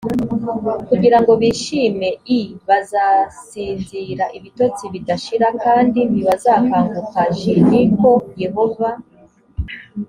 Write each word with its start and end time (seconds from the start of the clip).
kugira 0.89 1.17
ngo 1.21 1.31
bishime 1.41 2.09
i 2.39 2.41
bazasinzira 2.67 4.25
ibitotsi 4.37 4.83
bidashira 4.93 5.47
kandi 5.63 5.99
ntibazakanguka 6.09 7.21
j 7.37 7.39
ni 7.69 7.83
ko 7.99 8.11
yehova 8.43 8.89